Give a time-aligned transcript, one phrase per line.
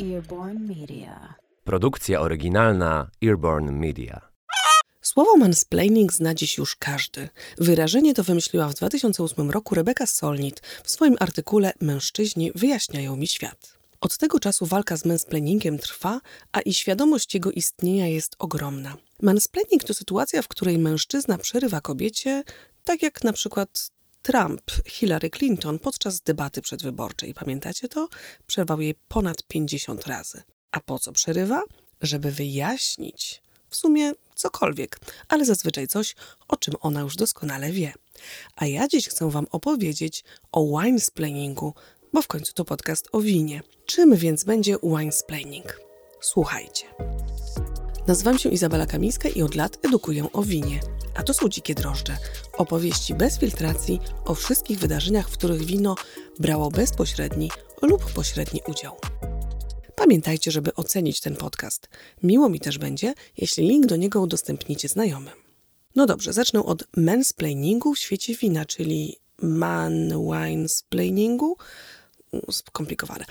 [0.00, 1.34] Earborn Media.
[1.64, 4.20] Produkcja oryginalna Earborn Media.
[5.02, 7.28] Słowo mansplaining zna dziś już każdy.
[7.58, 13.78] Wyrażenie to wymyśliła w 2008 roku Rebeka Solnit w swoim artykule Mężczyźni wyjaśniają mi świat.
[14.00, 16.20] Od tego czasu walka z mansplainingiem trwa,
[16.52, 18.96] a i świadomość jego istnienia jest ogromna.
[19.22, 22.44] Mansplaining to sytuacja, w której mężczyzna przerywa kobiecie,
[22.84, 23.90] tak jak na przykład
[24.24, 27.34] Trump Hillary Clinton podczas debaty przedwyborczej.
[27.34, 28.08] Pamiętacie to?
[28.46, 30.42] Przerwał jej ponad 50 razy.
[30.70, 31.62] A po co przerywa?
[32.00, 36.14] Żeby wyjaśnić w sumie cokolwiek, ale zazwyczaj coś,
[36.48, 37.92] o czym ona już doskonale wie.
[38.56, 41.74] A ja dziś chcę Wam opowiedzieć o winesplainingu,
[42.12, 43.62] bo w końcu to podcast o winie.
[43.86, 45.80] Czym więc będzie winesplaining?
[46.20, 46.86] Słuchajcie.
[48.06, 50.80] Nazywam się Izabela Kamińska i od lat edukuję o winie.
[51.14, 52.16] A to są Dzikie Drożdże.
[52.52, 55.94] Opowieści bez filtracji o wszystkich wydarzeniach, w których wino
[56.38, 57.50] brało bezpośredni
[57.82, 58.96] lub pośredni udział.
[59.96, 61.88] Pamiętajcie, żeby ocenić ten podcast.
[62.22, 65.34] Miło mi też będzie, jeśli link do niego udostępnicie znajomym.
[65.94, 71.56] No dobrze, zacznę od mansplainingu w świecie wina, czyli man winesplainingu.
[72.50, 73.24] Skomplikowane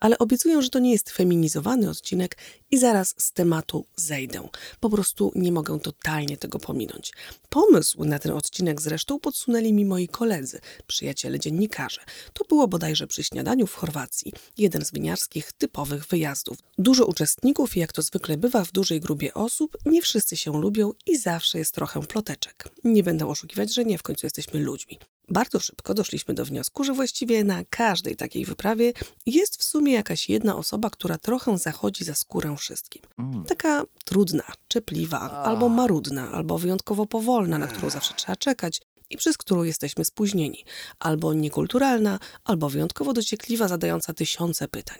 [0.00, 2.36] ale obiecuję, że to nie jest feminizowany odcinek
[2.70, 4.48] i zaraz z tematu zejdę.
[4.80, 7.12] Po prostu nie mogę totalnie tego pominąć.
[7.48, 12.00] Pomysł na ten odcinek zresztą podsunęli mi moi koledzy, przyjaciele dziennikarze.
[12.32, 16.58] To było bodajże przy śniadaniu w Chorwacji, jeden z winiarskich typowych wyjazdów.
[16.78, 20.92] Dużo uczestników i jak to zwykle bywa w dużej grupie osób, nie wszyscy się lubią
[21.06, 22.68] i zawsze jest trochę ploteczek.
[22.84, 24.98] Nie będę oszukiwać, że nie, w końcu jesteśmy ludźmi.
[25.30, 28.92] Bardzo szybko doszliśmy do wniosku, że właściwie na każdej takiej wyprawie
[29.26, 33.02] jest w sumie jakaś jedna osoba, która trochę zachodzi za skórę wszystkim.
[33.18, 33.44] Mm.
[33.44, 39.38] Taka trudna, czepliwa, albo marudna, albo wyjątkowo powolna, na którą zawsze trzeba czekać i przez
[39.38, 40.64] którą jesteśmy spóźnieni,
[40.98, 44.98] albo niekulturalna, albo wyjątkowo dociekliwa, zadająca tysiące pytań.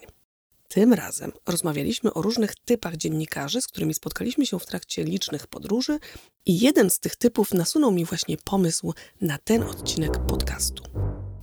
[0.69, 5.99] Tym razem rozmawialiśmy o różnych typach dziennikarzy, z którymi spotkaliśmy się w trakcie licznych podróży,
[6.47, 10.83] i jeden z tych typów nasunął mi właśnie pomysł na ten odcinek podcastu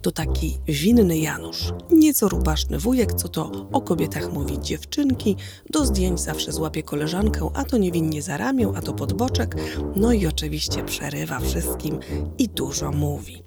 [0.06, 1.74] to taki winny Janusz.
[1.92, 5.36] Nieco rubaszny wujek, co to o kobietach mówi dziewczynki,
[5.70, 9.56] do zdjęć zawsze złapie koleżankę, a to niewinnie za ramię, a to pod boczek,
[9.96, 12.00] no i oczywiście przerywa wszystkim
[12.38, 13.44] i dużo mówi.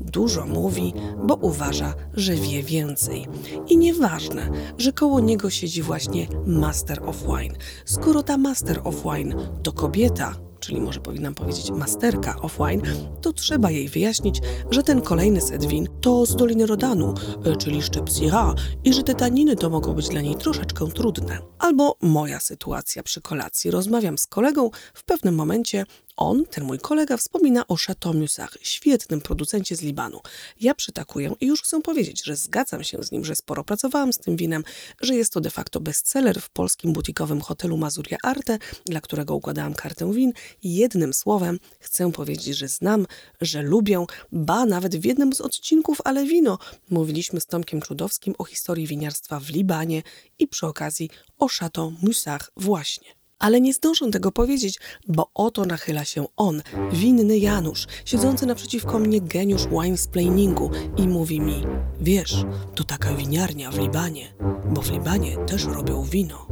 [0.00, 0.94] Dużo mówi,
[1.26, 3.26] bo uważa, że wie więcej.
[3.68, 7.54] I nieważne, że koło niego siedzi właśnie Master of Wine.
[7.84, 12.82] Skoro ta Master of Wine to kobieta, czyli może powinnam powiedzieć masterka of wine,
[13.20, 14.40] to trzeba jej wyjaśnić,
[14.70, 17.14] że ten kolejny set win to z Doliny Rodanu,
[17.44, 21.38] e, czyli szczyp Syrah i że te taniny to mogą być dla niej troszeczkę trudne.
[21.58, 23.70] Albo moja sytuacja przy kolacji.
[23.70, 25.84] Rozmawiam z kolegą, w pewnym momencie
[26.16, 30.20] on, ten mój kolega, wspomina o Chateau Musach, świetnym producencie z Libanu.
[30.60, 34.18] Ja przytakuję i już chcę powiedzieć, że zgadzam się z nim, że sporo pracowałam z
[34.18, 34.64] tym winem,
[35.00, 39.74] że jest to de facto bestseller w polskim butikowym hotelu Mazuria Arte, dla którego układałam
[39.74, 40.32] kartę win.
[40.62, 43.06] Jednym słowem chcę powiedzieć, że znam,
[43.40, 46.58] że lubię, ba nawet w jednym z odcinków Ale Wino
[46.90, 50.02] mówiliśmy z Tomkiem Czudowskim o historii winiarstwa w Libanie
[50.38, 56.04] i przy okazji o Chateau Musach właśnie ale nie zdążę tego powiedzieć, bo oto nachyla
[56.04, 61.62] się on, winny Janusz, siedzący naprzeciwko mnie geniusz winesplainingu i mówi mi,
[62.00, 62.44] wiesz,
[62.74, 64.34] to taka winiarnia w Libanie,
[64.70, 66.46] bo w Libanie też robią wino.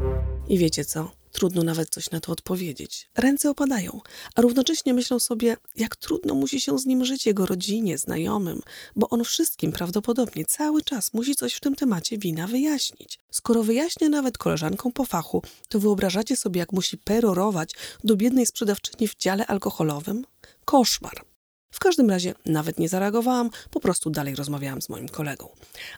[0.49, 1.20] I wiecie co?
[1.33, 3.11] Trudno nawet coś na to odpowiedzieć.
[3.17, 4.01] Ręce opadają,
[4.35, 8.61] a równocześnie myślą sobie, jak trudno musi się z nim żyć jego rodzinie, znajomym,
[8.97, 13.19] bo on wszystkim prawdopodobnie cały czas musi coś w tym temacie wina wyjaśnić.
[13.31, 17.75] Skoro wyjaśnia nawet koleżanką po fachu, to wyobrażacie sobie, jak musi perorować
[18.05, 20.25] do biednej sprzedawczyni w dziale alkoholowym?
[20.65, 21.30] Koszmar.
[21.71, 25.49] W każdym razie nawet nie zareagowałam, po prostu dalej rozmawiałam z moim kolegą.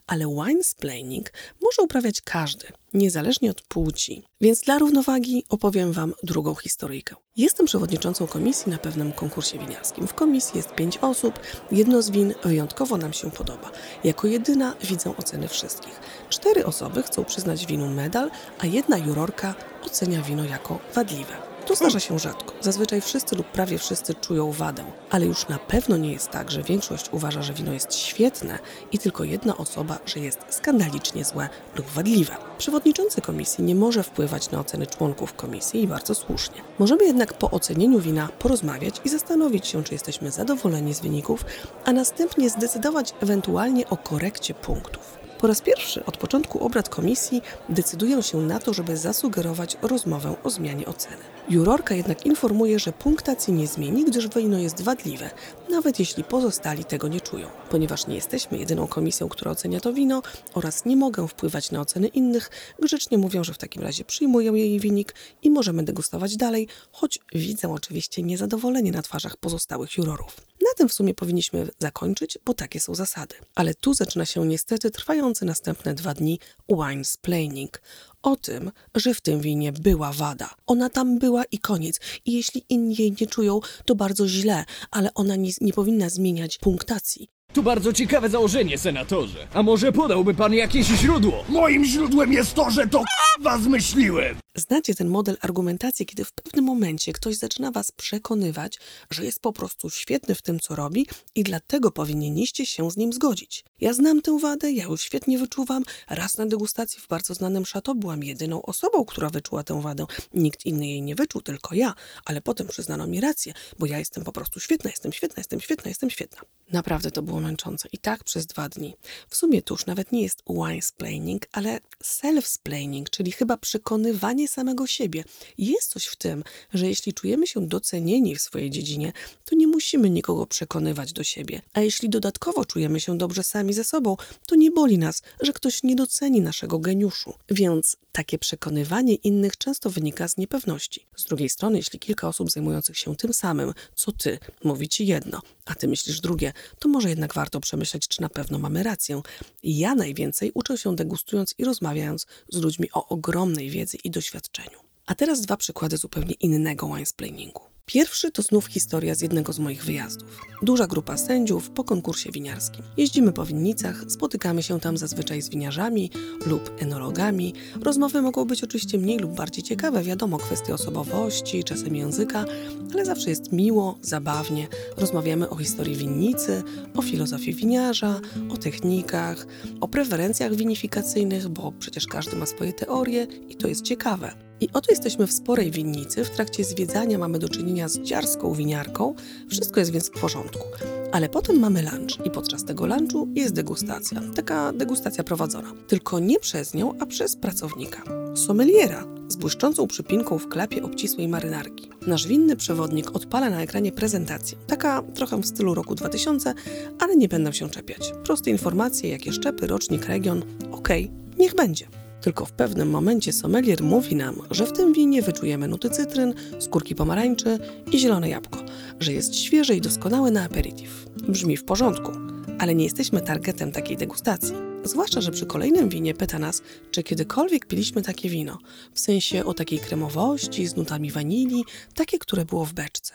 [0.06, 4.22] Ale winesplaining może uprawiać każdy, niezależnie od płci.
[4.40, 7.16] Więc dla równowagi opowiem Wam drugą historyjkę.
[7.36, 10.06] Jestem przewodniczącą komisji na pewnym konkursie winiarskim.
[10.06, 11.38] W komisji jest pięć osób,
[11.70, 13.70] jedno z win wyjątkowo nam się podoba.
[14.04, 16.00] Jako jedyna widzę oceny wszystkich.
[16.28, 19.54] Cztery osoby chcą przyznać winu medal, a jedna jurorka
[19.86, 21.51] ocenia wino jako wadliwe.
[21.72, 22.52] To zdarza się rzadko.
[22.60, 26.62] Zazwyczaj wszyscy lub prawie wszyscy czują wadę, ale już na pewno nie jest tak, że
[26.62, 28.58] większość uważa, że wino jest świetne
[28.92, 32.36] i tylko jedna osoba, że jest skandalicznie złe lub wadliwe.
[32.58, 36.62] Przewodniczący komisji nie może wpływać na oceny członków komisji i bardzo słusznie.
[36.78, 41.44] Możemy jednak po ocenieniu wina porozmawiać i zastanowić się, czy jesteśmy zadowoleni z wyników,
[41.84, 45.22] a następnie zdecydować ewentualnie o korekcie punktów.
[45.42, 50.50] Po raz pierwszy od początku obrad komisji decydują się na to, żeby zasugerować rozmowę o
[50.50, 51.22] zmianie oceny.
[51.48, 55.30] Jurorka jednak informuje, że punktacji nie zmieni, gdyż wino jest wadliwe,
[55.70, 57.48] nawet jeśli pozostali tego nie czują.
[57.70, 60.22] Ponieważ nie jesteśmy jedyną komisją, która ocenia to wino
[60.54, 62.50] oraz nie mogę wpływać na oceny innych,
[62.82, 67.72] grzecznie mówią, że w takim razie przyjmuję jej wynik i możemy degustować dalej, choć widzę
[67.72, 70.36] oczywiście niezadowolenie na twarzach pozostałych jurorów.
[70.60, 73.34] Na tym w sumie powinniśmy zakończyć, bo takie są zasady.
[73.54, 76.38] Ale tu zaczyna się niestety trwający następne dwa dni
[76.68, 77.80] wine splaining.
[78.22, 80.50] O tym, że w tym winie była wada.
[80.66, 82.00] Ona tam była i koniec.
[82.24, 86.58] I jeśli inni jej nie czują, to bardzo źle, ale ona nie, nie powinna zmieniać
[86.58, 87.28] punktacji.
[87.52, 89.48] To bardzo ciekawe założenie, senatorze.
[89.54, 91.44] A może podałby pan jakieś źródło?
[91.48, 94.36] Moim źródłem jest to, że to k***wa zmyśliłem.
[94.54, 98.78] Znacie ten model argumentacji, kiedy w pewnym momencie ktoś zaczyna was przekonywać,
[99.10, 103.12] że jest po prostu świetny w tym, co robi i dlatego powinniście się z nim
[103.12, 103.64] zgodzić.
[103.80, 105.82] Ja znam tę wadę, ja ją świetnie wyczuwam.
[106.10, 110.06] Raz na degustacji w bardzo znanym szato byłam jedyną osobą, która wyczuła tę wadę.
[110.34, 111.94] Nikt inny jej nie wyczuł, tylko ja,
[112.24, 115.88] ale potem przyznano mi rację, bo ja jestem po prostu świetna, jestem świetna, jestem świetna,
[115.88, 116.42] jestem świetna.
[116.72, 118.94] Naprawdę to było męczące i tak przez dwa dni.
[119.28, 125.24] W sumie tuż nawet nie jest wine-splaining, ale self-splaining, czyli chyba przekonywanie samego siebie.
[125.58, 129.12] Jest coś w tym, że jeśli czujemy się docenieni w swojej dziedzinie,
[129.44, 131.62] to nie musimy nikogo przekonywać do siebie.
[131.72, 134.16] A jeśli dodatkowo czujemy się dobrze sami ze sobą,
[134.46, 137.34] to nie boli nas, że ktoś nie doceni naszego geniuszu.
[137.50, 141.06] Więc takie przekonywanie innych często wynika z niepewności.
[141.16, 145.40] Z drugiej strony, jeśli kilka osób zajmujących się tym samym, co ty, mówi ci jedno,
[145.64, 149.22] a ty myślisz drugie, to może jednak warto przemyśleć, czy na pewno mamy rację.
[149.62, 154.78] Ja najwięcej uczę się degustując i rozmawiając z ludźmi o ogromnej wiedzy i doświadczeniu.
[155.06, 157.71] A teraz dwa przykłady zupełnie innego winesplainingu.
[157.86, 160.40] Pierwszy to znów historia z jednego z moich wyjazdów.
[160.62, 162.84] Duża grupa sędziów po konkursie winiarskim.
[162.96, 166.10] Jeździmy po winnicach, spotykamy się tam zazwyczaj z winiarzami
[166.46, 167.54] lub enologami.
[167.80, 172.44] Rozmowy mogą być oczywiście mniej lub bardziej ciekawe, wiadomo, kwestie osobowości, czasem języka,
[172.92, 174.68] ale zawsze jest miło, zabawnie.
[174.96, 176.62] Rozmawiamy o historii winnicy,
[176.94, 178.20] o filozofii winiarza,
[178.50, 179.46] o technikach,
[179.80, 184.51] o preferencjach winifikacyjnych, bo przecież każdy ma swoje teorie i to jest ciekawe.
[184.62, 186.24] I oto jesteśmy w sporej winnicy.
[186.24, 189.14] W trakcie zwiedzania mamy do czynienia z dziarską winiarką.
[189.48, 190.64] Wszystko jest więc w porządku.
[191.12, 194.20] Ale potem mamy lunch i podczas tego lunchu jest degustacja.
[194.34, 195.72] Taka degustacja prowadzona.
[195.88, 198.02] Tylko nie przez nią, a przez pracownika.
[198.34, 201.90] Sommeliera z błyszczącą przypinką w klapie obcisłej marynarki.
[202.06, 204.58] Nasz winny przewodnik odpala na ekranie prezentację.
[204.66, 206.54] Taka trochę w stylu roku 2000,
[206.98, 208.12] ale nie będę się czepiać.
[208.24, 210.42] Proste informacje, jakie szczepy, rocznik, region.
[210.72, 212.01] Okej, okay, niech będzie.
[212.22, 216.94] Tylko w pewnym momencie sommelier mówi nam, że w tym winie wyczujemy nuty cytryn, skórki
[216.94, 217.58] pomarańczy
[217.92, 218.58] i zielone jabłko,
[219.00, 221.06] że jest świeże i doskonałe na aperitif.
[221.28, 222.12] Brzmi w porządku,
[222.58, 224.54] ale nie jesteśmy targetem takiej degustacji.
[224.84, 228.58] Zwłaszcza, że przy kolejnym winie pyta nas, czy kiedykolwiek piliśmy takie wino,
[228.94, 231.64] w sensie o takiej kremowości, z nutami wanilii,
[231.94, 233.14] takie, które było w beczce.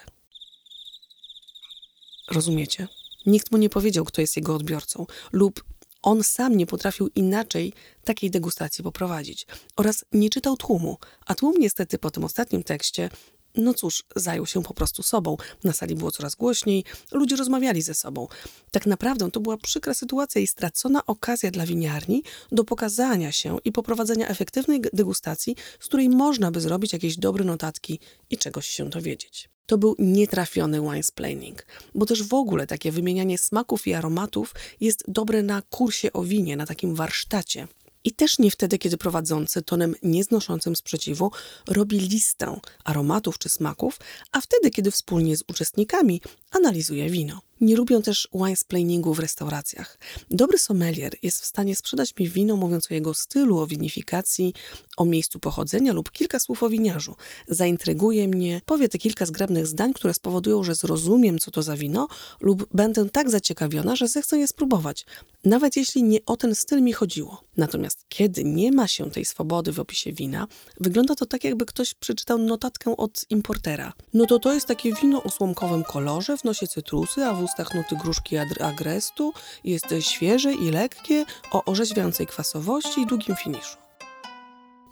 [2.31, 2.88] Rozumiecie?
[3.25, 5.63] Nikt mu nie powiedział, kto jest jego odbiorcą, lub
[6.07, 7.74] on sam nie potrafił inaczej
[8.04, 13.09] takiej degustacji poprowadzić oraz nie czytał tłumu, a tłum niestety po tym ostatnim tekście
[13.57, 15.38] no cóż, zajął się po prostu sobą.
[15.63, 18.27] Na sali było coraz głośniej, ludzie rozmawiali ze sobą.
[18.71, 23.71] Tak naprawdę to była przykra sytuacja i stracona okazja dla winiarni do pokazania się i
[23.71, 28.00] poprowadzenia efektywnej degustacji, z której można by zrobić jakieś dobre notatki
[28.30, 29.50] i czegoś się dowiedzieć.
[29.68, 31.65] To był nietrafiony winesplaining,
[31.95, 36.57] bo też w ogóle takie wymienianie smaków i aromatów jest dobre na kursie o winie,
[36.57, 37.68] na takim warsztacie.
[38.07, 41.31] I też nie wtedy, kiedy prowadzący tonem nieznoszącym sprzeciwu
[41.68, 43.99] robi listę aromatów czy smaków,
[44.31, 46.21] a wtedy, kiedy wspólnie z uczestnikami
[46.52, 47.46] analizuje wino.
[47.61, 49.97] Nie lubią też winesplainingu w restauracjach.
[50.31, 54.54] Dobry sommelier jest w stanie sprzedać mi wino mówiąc o jego stylu, o winifikacji,
[54.97, 57.16] o miejscu pochodzenia lub kilka słów o winiarzu.
[57.47, 62.07] Zaintryguje mnie, powie te kilka zgrabnych zdań, które spowodują, że zrozumiem, co to za wino
[62.42, 65.06] lub będę tak zaciekawiona, że zechcę je spróbować.
[65.45, 67.42] Nawet jeśli nie o ten styl mi chodziło.
[67.57, 70.47] Natomiast kiedy nie ma się tej swobody w opisie wina,
[70.80, 73.94] wygląda to tak, jakby ktoś przeczytał notatkę od importera.
[74.14, 77.73] No to to jest takie wino o słomkowym kolorze, w nosie cytrusy, a w ustach
[77.73, 83.86] nuty gruszki agrestu, jest świeże i lekkie, o orzeźwiającej kwasowości i długim finiszu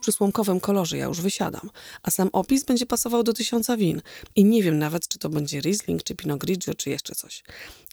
[0.05, 1.69] przy słomkowym kolorze ja już wysiadam,
[2.03, 4.01] a sam opis będzie pasował do tysiąca win
[4.35, 7.43] i nie wiem nawet, czy to będzie Riesling, czy Pinot Grigio, czy jeszcze coś.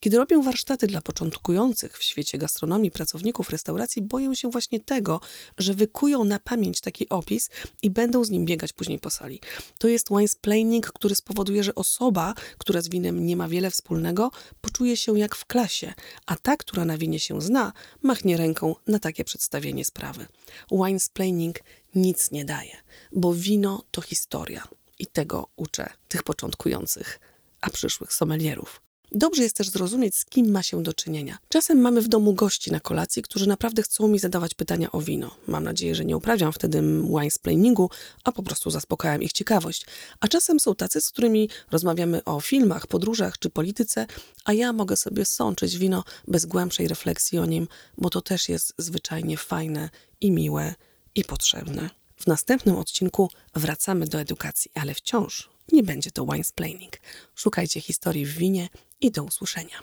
[0.00, 5.20] Kiedy robię warsztaty dla początkujących w świecie gastronomii pracowników restauracji, boję się właśnie tego,
[5.58, 7.50] że wykują na pamięć taki opis
[7.82, 9.40] i będą z nim biegać później po sali.
[9.78, 14.96] To jest winesplaining, który spowoduje, że osoba, która z winem nie ma wiele wspólnego, poczuje
[14.96, 15.92] się jak w klasie,
[16.26, 20.26] a ta, która na winie się zna, machnie ręką na takie przedstawienie sprawy.
[20.70, 21.58] Winesplaining
[21.94, 22.76] nic nie daje,
[23.12, 24.68] bo wino to historia.
[24.98, 27.20] I tego uczę tych początkujących,
[27.60, 28.80] a przyszłych sommelierów.
[29.14, 31.38] Dobrze jest też zrozumieć, z kim ma się do czynienia.
[31.48, 35.36] Czasem mamy w domu gości na kolacji, którzy naprawdę chcą mi zadawać pytania o wino.
[35.48, 37.90] Mam nadzieję, że nie uprawiam wtedy winesplainingu,
[38.24, 39.86] a po prostu zaspokajam ich ciekawość.
[40.20, 44.06] A czasem są tacy, z którymi rozmawiamy o filmach, podróżach czy polityce,
[44.44, 47.68] a ja mogę sobie sączyć wino bez głębszej refleksji o nim,
[47.98, 50.74] bo to też jest zwyczajnie fajne i miłe
[51.14, 51.90] i potrzebne.
[52.16, 56.92] W następnym odcinku wracamy do edukacji, ale wciąż nie będzie to winesplaining.
[57.34, 58.68] Szukajcie historii w winie
[59.00, 59.82] i do usłyszenia.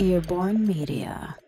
[0.00, 1.47] Earborn Media.